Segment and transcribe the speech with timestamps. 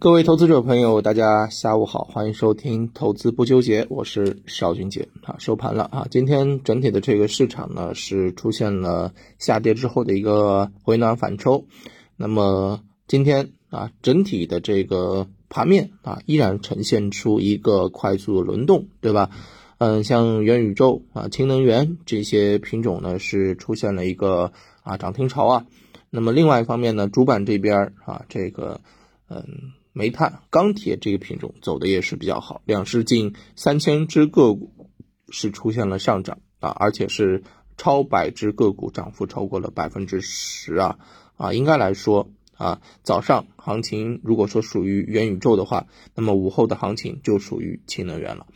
[0.00, 5.36] 各位投资者朋友，大家下午好，欢迎收听投资不纠结，我是邵军杰啊。
[5.38, 11.66] 收盘了啊，今天整体的这个市场呢是出现了下跌之后的一个回暖反抽，
[12.16, 19.28] 那么今天啊整体的这个盘面啊依然呈现出一个快速的轮动，对吧？
[19.76, 25.66] 嗯，像元宇宙啊、氢能源这些品种呢是出现了一个啊涨停潮啊。
[26.08, 28.80] 那么另外一方面呢，主板这边啊这个
[29.28, 29.72] 嗯。
[29.92, 34.90] 煤炭、钢铁这个品种走的也是比较好，两市近三千只个股
[35.30, 37.42] 是出现了上涨啊，而且是
[37.76, 40.98] 超百只个股涨幅超过了百分之十啊
[41.36, 48.46] 啊，应该来说啊，早上行情如果说属于元宇宙的话，那么午后的行情就属于氢能源了。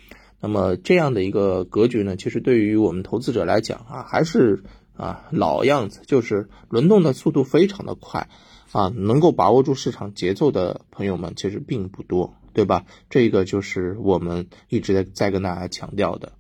[0.41, 4.63] 那么这样的一个格局呢，其实对于我们投资者来讲啊，还是
[4.95, 8.29] 啊老样子，就是轮动的速度非常的快。
[8.75, 12.85] 啊，能够把握住市场节奏的朋友们其实并不多，对吧？
[13.09, 16.33] 这个就是我们一直在在跟大家强调的。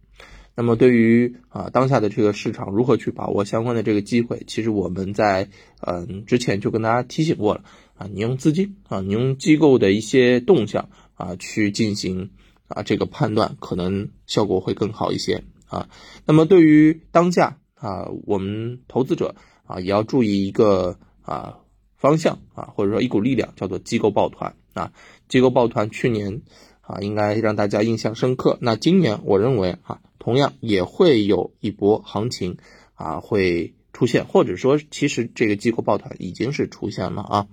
[0.57, 5.49] 那么，对于啊当下的这个市场如何去把握相关的这个机会，其实我们在
[5.81, 7.63] 嗯之前就跟大家提醒过了
[7.97, 12.31] 啊，你用资金啊，你用机构的一些动向啊去进行
[12.67, 15.89] 啊这个判断，可能效果会更好一些啊。
[16.27, 21.59] 那么，对于当下啊，我们投资者啊也要注意一个啊。
[22.05, 24.93] 方向啊，或者说一股力量，叫做机构抱团啊。
[25.27, 26.43] 机构抱团去年
[26.83, 28.59] 啊，应该让大家印象深刻。
[28.61, 32.59] 那今年我认为啊，同样也会有一波行情
[32.95, 37.47] 啊会出现，或者说其实这个机构抱团已经是出现了啊。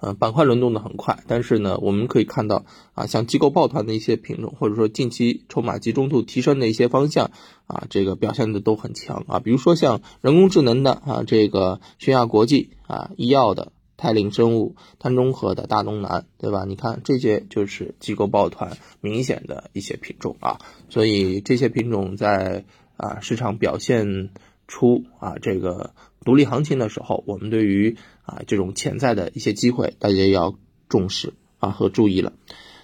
[0.00, 2.64] 呃，板块轮动的很快，但是呢，我们可以看到
[2.94, 7.30] 啊，像机构抱团的一些品种，或者说近期筹码集中度提升的一些方向
[7.66, 9.38] 啊，这个表现的都很强啊。
[9.38, 16.64] 比如说像人工智能的啊，这个轩亚国际啊，医药的泰领生物、碳中和的大东南，对吧？
[16.66, 20.58] 你看这些就是机构抱团明显的一些品种啊，
[20.90, 22.64] 所以这些品种在
[22.96, 24.30] 啊市场表现
[24.68, 25.94] 出啊这个。
[26.24, 30.54] 独立行情的时候，我们对于啊这种潜在的一些机会，大家要
[30.88, 32.32] 重视啊和注意了。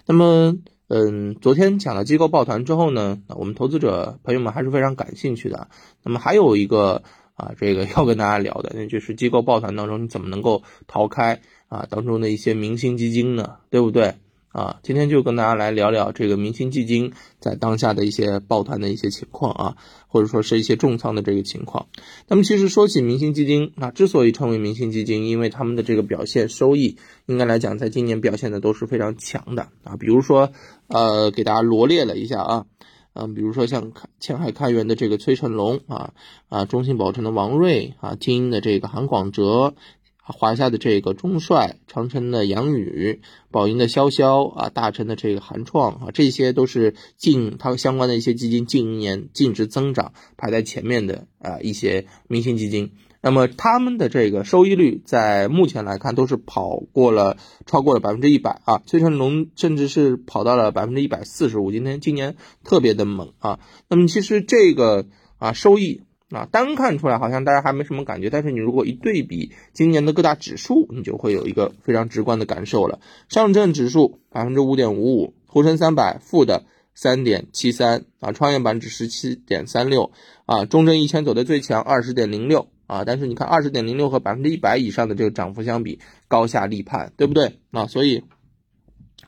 [0.04, 0.58] 那么，
[0.88, 5.68] 嗯，昨天讲了机构抱团之后呢，我们投资者朋友们还是非常感兴趣的。
[6.02, 7.02] 那么还有一个
[7.32, 13.56] 啊，这个要跟大家聊的，那就是机构抱团当中，你怎么能够逃开啊当中的一些明星基金呢？
[13.70, 14.16] 对不对？
[14.53, 19.77] 啊，今天就跟大家来聊聊这个明星基金在当下的一些抱团的一些情况啊，
[20.09, 21.87] 或者说是一些重仓的这个情况。
[22.27, 26.97] 那么其实说起明星基金，那之所以称为明星基金，因为他们的这个表现收益，
[27.27, 29.97] 应该来讲在今年表现的都是非常强的啊。
[29.97, 30.50] 比如说，
[30.89, 32.66] 呃，给大家罗列了一下啊，
[33.12, 36.12] 嗯，比如说像前海开源的这个崔成龙啊，
[36.49, 39.75] 啊，中信保诚的王瑞啊，精英的这个韩广哲。
[40.32, 43.20] 华夏的这个中帅，长城的杨宇，
[43.50, 52.92] 宝盈的潇潇啊，大成的这个韩创啊，这些都是近它相关的一些基金近一年净值增长排在前面的啊一些明星基金。
[53.22, 57.36] 那么他们的这个收益率在目前来看都是跑过了
[57.66, 63.60] 超过了百分之一百啊，崔成龙甚至是跑到了百分之一百四十五，今天今年特别的猛啊。
[63.88, 65.06] 那么其实这个
[65.38, 66.02] 啊收益。
[66.30, 73.00] 啊，单看出来好像大家还没什么感觉，但是你如果一对比今年的各大指数，你就会有一个非常直观的感受了。
[73.28, 76.64] 上证指数百分之五点五五，沪深三百负的
[76.94, 80.12] 三点七三啊，创业板指十七点三六
[80.46, 85.98] 啊，中证一千走的最强二十点零六啊，但是你看二十点零六和百分之一百以上的这个涨幅相比，
[86.28, 87.86] 高下立判，对不对啊？
[87.86, 88.22] 所以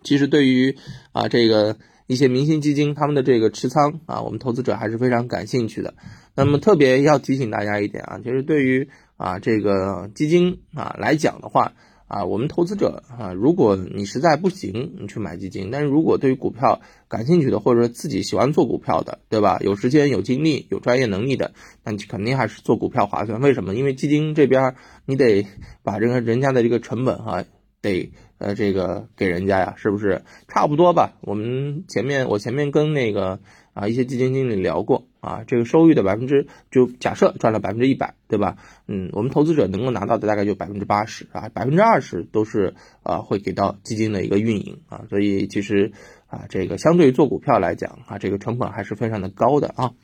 [0.04, 0.76] 其实对于
[1.12, 1.76] 啊这个
[2.06, 5.94] 一些明星基金他们的这个持仓啊，我们投资者还是非常感兴趣的。
[6.34, 11.72] 那么特别要提醒大家一点啊，就是对于啊这个基金啊来讲的话
[12.06, 19.58] 啊，我们投资者啊，如果你实在不行，你去买基金；但是如果对于股票感兴趣的，或者说自己喜欢做股票的，对吧？
[19.62, 21.52] 有时间、有精力、有专业能力的，
[21.84, 23.40] 那你肯定还是做股票划算。
[23.40, 23.74] 为什么？
[23.74, 24.74] 因为基金这边
[25.06, 25.46] 你得
[25.82, 27.44] 把这个人家的这个成本哈，
[27.80, 30.22] 得呃这个给人家呀，是不是？
[30.48, 31.14] 差不多吧。
[31.22, 33.40] 我们前面我前面跟那个。
[33.74, 38.58] 啊，一些基金经理聊过啊，这个收益的百分之就假设赚了百分之一百，对吧？
[38.86, 45.92] 嗯，我们投资者能够拿到的大概就百分之八十啊，百分之二十都是啊会给到基金的一个运营啊，所以其实
[46.26, 49.94] 啊这个相对于做股票来讲啊，这个成本还是非常的高的啊。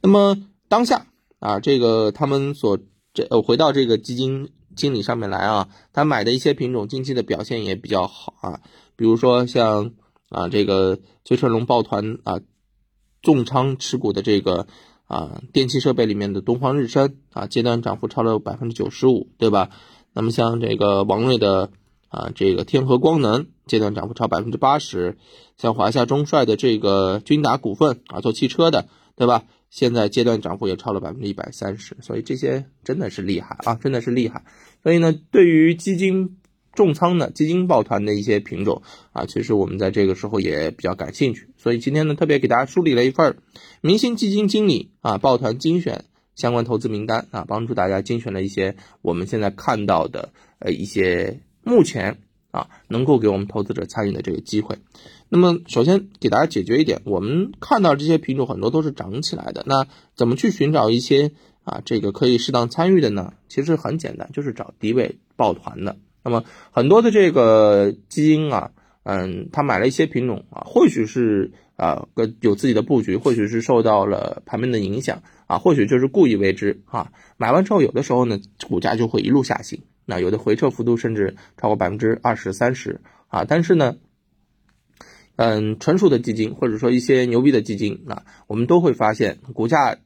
[0.00, 0.36] 那么
[0.68, 1.06] 当下
[1.40, 2.78] 啊，这个他们所
[3.12, 8.60] 这呃回到这个基金经理上面来啊，他买的一些品种近期的表现也比较好啊，
[8.94, 9.90] 比如说像
[10.28, 12.40] 啊这个崔成龙抱团啊。
[13.22, 14.68] 重仓持股的这个
[15.08, 19.70] 啊，电气设备里面的东方日升啊，阶段涨幅超了百分之九十五，对吧？
[20.12, 21.70] 那么像这个王瑞的
[22.08, 25.18] 啊，这个天合光能阶段涨幅超百分之八十，
[25.56, 28.86] 像华夏中帅的这个君达股份啊，做汽车的，
[29.16, 29.42] 对吧？
[29.76, 34.42] 现在阶段涨幅也超了百分之一百三十，所以这些真的是厉害啊，真的是厉害。
[34.82, 36.38] 所以呢，对于基金
[36.72, 38.80] 重仓的基金抱团的一些品种
[39.12, 41.50] 啊，其实我们在这个时候也比较感兴趣。
[41.58, 43.36] 所以今天呢，特别给大家梳理了一份
[43.82, 51.40] 明星基金经理啊抱团精选相关投资名单啊，帮助大家精选了一些我们现在看到的呃一些。
[51.68, 52.18] 目前
[52.56, 54.78] 啊，能够给我们投资者参与的这个机会。
[55.28, 59.62] 那么，首先给大家解决一点，我们看到这些品种很多都是涨起来的。
[59.66, 61.32] 那怎么去寻找一些
[61.64, 63.34] 啊，这个可以适当参与的呢？
[63.48, 65.96] 其实很简单，就是找低位抱团的。
[66.24, 68.70] 那么很多的这个基金啊，
[69.02, 72.06] 嗯，他买了一些品种啊，或许是啊
[72.40, 77.12] 有自己的布局，或许是受到了盘面的影响啊，或许就是故意为之啊。
[77.36, 79.82] 买完之后，有的时候呢，股价就会一路下行。
[80.08, 83.96] 那有的回撤幅度甚至超过百分之二十三十啊，但是呢，
[85.34, 89.98] 嗯，成熟的基金或者说一些牛逼的基金啊，我们都会发现股价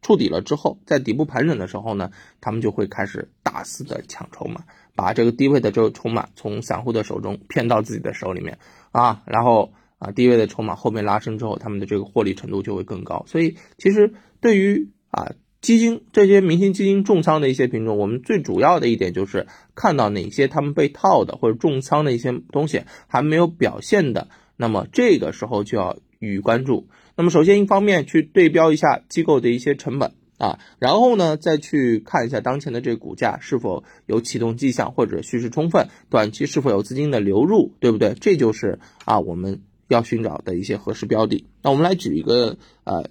[0.00, 4.62] 触底了之后，在底部盘整的时候呢，他们就会开始大肆的抢筹码，
[4.94, 8.58] 把这个低位的这个筹码从散户的手中骗到自己的手里面
[8.92, 13.24] 啊，然后啊，低位的筹码后面拉升之后，他们的这个获利程度就会更高。
[13.26, 15.32] 所以其实对于啊。
[15.60, 26.86] 基金这些明星基金重仓的一些品种，我们最主要的一点就是看到哪些他们被套的或者重仓的一些东西还没有表现的，那么这个时候就要予以关注。
[27.16, 38.14] 那么首先一方面去对标一下机构的一些成本啊，然后呢再去看一下当前的这个股价是否有启动迹象或者蓄势充分，短期是否有资金的流入，对不对？
[38.14, 41.46] 这就是啊我们要寻找的一些合适标的。
[41.64, 43.10] 那我们来举一个呃。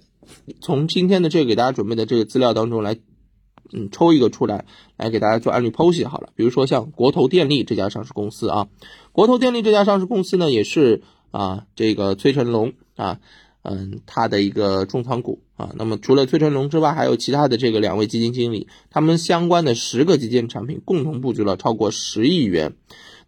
[0.60, 2.96] 从今天的这个给大家准备的这个资料当中来，
[3.72, 4.64] 嗯，抽一个出来，
[4.96, 6.30] 来给大家做案例剖析好了。
[6.34, 8.68] 比如说像国投电力这家上市公司啊，
[9.12, 13.20] 国投电力这家上市公司呢，也是啊，这个崔成龙啊，
[13.62, 15.72] 嗯，他的一个重仓股啊。
[15.76, 22.74] 那么除了崔成龙之外，还有其他的这个两位基金经理，他们相关的十个基金产品共同布局了超过十亿元。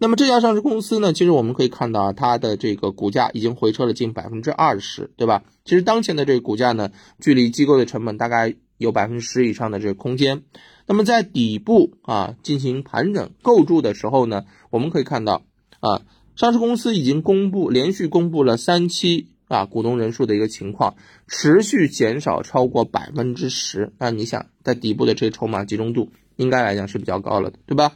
[0.02, 5.44] 那么这家上市公司呢，其实我们可以看到啊它的这个股价已经回撤了近百分之二十，对吧？
[5.66, 10.42] 其实当前的这个股价呢，距离机构的成本大概有百分之十以上的这个空间。
[10.86, 15.42] 那么在底部啊进行盘整构筑的时候呢，我们可以看到
[15.80, 16.00] 啊，
[16.34, 20.94] 上市公司已经公布连续公布了三期啊股东人数的一个情况，
[21.28, 23.92] 持续减少超过百分之十。
[23.98, 27.92] 那你想，在底部的这个筹码集中度应该来讲是比较高了的，对吧？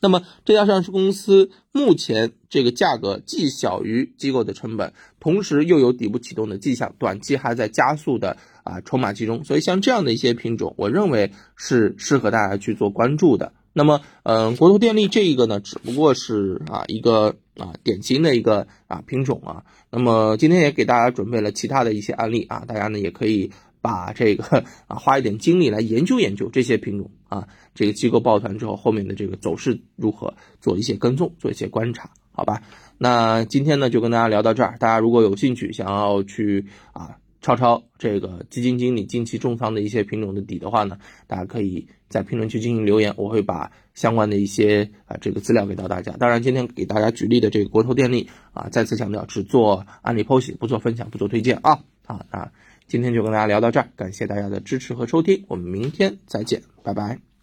[0.00, 13.52] 那么这家上市公司目前这个价格既小于机构的成本，同时又有底部启动的迹象，短期还在加速的啊筹码集中，所以像这样的一些品种，我认为是适合大家去做关注的。
[13.72, 19.64] 那么，嗯，国投电力这一个呢，只不过是啊一个啊典型的一个啊品种啊。
[19.90, 23.50] 那么今天也给大家准备了其他的一些案例啊，大家呢也可以。
[23.84, 32.62] 把这个啊花一点精力来研究研究这些品种啊，这个机构抱团之后后面的这个走势如何，做一些跟踪，做一些观察，好吧？
[32.96, 36.64] 那今天呢就跟大家聊到这儿，大家如果有兴趣想要去
[36.94, 40.96] 啊抄抄这个基金经理近期重仓的一些品种的底的话呢，
[41.26, 46.16] 大家可以在评论区进行留言，我会把相关的一些啊这个资料给到大家。
[46.18, 52.50] 当然今天给大家举例的这个国投电力啊，再次强调只做案例剖析，不做分享，不做推荐啊啊啊。
[52.86, 57.33] 今天就跟大家聊到这儿，感谢大家的支持和收听，我们明天再见，拜拜。